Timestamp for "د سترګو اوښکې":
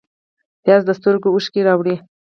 0.85-1.61